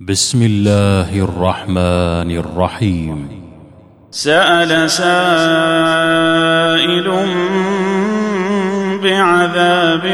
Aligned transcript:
بسم 0.00 0.42
الله 0.42 1.10
الرحمن 1.10 2.30
الرحيم. 2.30 3.28
سأل 4.10 4.90
سائل 4.90 5.08
بعذاب 9.02 10.04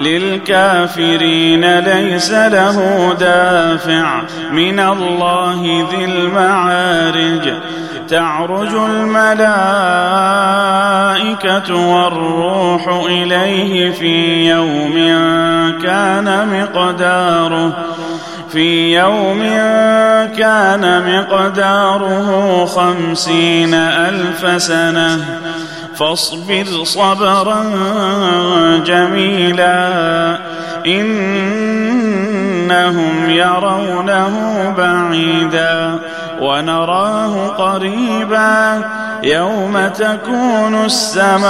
للكافرين 0.00 1.78
ليس 1.78 2.32
له 2.32 3.12
دافع. 3.20 4.22
من 4.52 4.80
الله 4.80 5.86
ذي 5.90 6.04
المعارج. 6.04 7.52
تعرج 8.08 8.74
الملائكة 8.74 9.34
والروح 11.74 12.88
إليه 12.88 13.90
في 13.90 14.48
يوم 14.50 14.94
كان 15.82 16.48
مقداره. 16.60 17.72
في 18.52 18.98
يوم 18.98 19.42
كان 20.38 21.02
مقداره 21.18 22.64
خمسين 22.64 23.74
ألف 23.74 24.62
سنة. 24.62 25.24
فاصبر 25.98 26.84
صبرا 26.84 27.64
جميلا. 28.86 30.38
إنهم 30.86 31.30
يرونه 33.30 34.34
بعيدا. 34.78 35.98
ونراه 36.40 37.48
قريبا. 37.48 38.84
يوم 39.22 39.88
تكون 39.88 40.84
السماء 40.84 41.48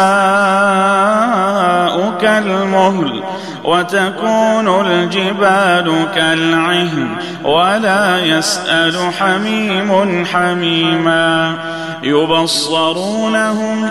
كالمهل 2.21 3.23
وتكون 3.65 4.87
الجبال 4.87 6.07
كالعهن 6.15 7.09
ولا 7.45 8.25
يسأل 8.25 8.97
حميم 9.19 10.25
حميما. 10.33 11.55
يبصرونهم 12.03 13.91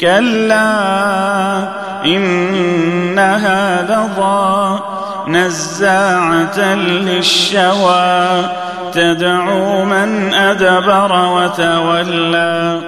كلا 0.00 1.58
انها 2.04 3.82
لظى 3.82 4.80
نزاعة 5.28 6.74
للشوى. 6.74 8.44
تدعو 8.92 9.84
من 9.84 10.34
أدبر 10.34 11.26
وتولى 11.26 12.80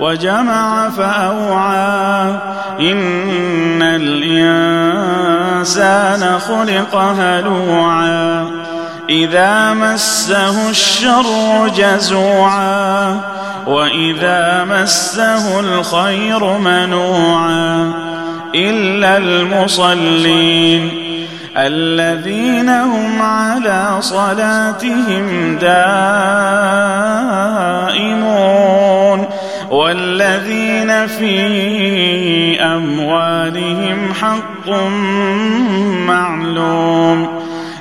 وجمع 0.00 0.88
فأوعى. 0.88 2.30
إن 2.80 3.82
الإنسان 3.82 4.78
خلق 6.38 6.96
هلوعا. 6.96 8.46
إذا 9.10 9.74
مسه 9.74 10.70
الشر 10.70 11.68
جزوعا 11.76 13.20
وإذا 13.66 14.64
مسه 14.64 15.60
الخير 15.60 16.58
منوعا 16.58 17.92
إلا 18.54 19.16
المصلين 19.16 20.90
الذين 21.56 22.68
هم 22.68 23.22
على 23.22 23.96
صلاتهم 24.00 25.56
دائمون 25.58 26.08
والذين 29.70 31.06
في 31.06 32.60
أموالهم 32.60 34.14
حق 34.14 34.68
معلوم 36.06 37.37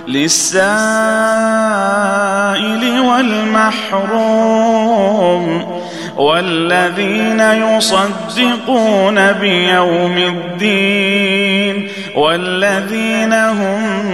للسائل 0.07 0.57
والمحروم 2.99 4.47
والذين 6.17 7.39
يصدقون 7.39 9.31
بيوم 9.31 10.17
الدين 10.17 11.87
والذين 12.15 13.33
هم 13.33 14.05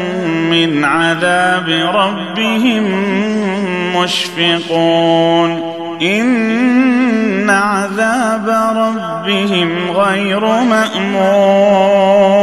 من 0.49 0.85
عذاب 0.85 1.69
ربهم 1.95 2.83
مشفقون 3.95 5.73
إن 6.01 7.49
عذاب 7.49 8.49
ربهم 8.77 9.91
غير 9.91 10.39
مأمون 10.45 12.42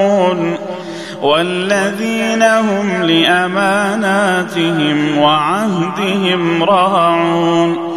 والذين 1.21 2.43
هم 2.43 3.03
لأماناتهم 3.03 4.57
وعهدهم 5.17 6.63
راعون 6.63 7.91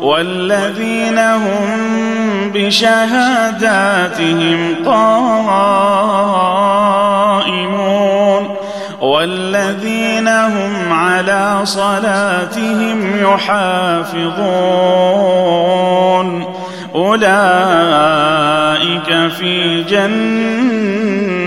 والذين 0.00 1.18
هم 1.18 2.50
بشهاداتهم 2.54 4.04
قائمون 4.84 5.24
والذين 9.00 10.28
هم 10.28 10.92
على 10.92 11.60
صلاتهم 11.64 13.16
يحافظون 13.22 14.74
أولئك 16.94 17.34
في 19.38 19.82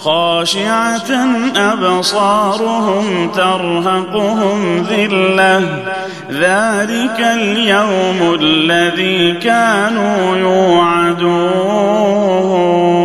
خاشعة 0.00 1.26
أبصارهم 1.56 3.30
ترهقهم 3.30 4.86
ذلة. 4.90 5.84
ذلك 6.30 7.20
اليوم 7.20 8.36
الذي 8.40 9.32
كانوا 9.32 10.36
يوعدون. 10.36 12.97